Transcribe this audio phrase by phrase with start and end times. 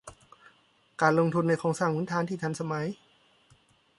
[1.01, 2.87] การลงทุนในโครงสร้างพื้นฐานที่ทันสมัย